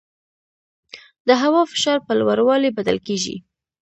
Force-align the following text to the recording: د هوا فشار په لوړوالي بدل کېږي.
د 1.27 1.29
هوا 1.41 1.61
فشار 1.71 1.97
په 2.07 2.13
لوړوالي 2.19 2.69
بدل 2.77 2.97
کېږي. 3.07 3.35